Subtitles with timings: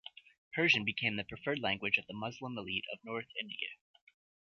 [0.55, 3.67] Persian became the preferred language of the Muslim elite of north India.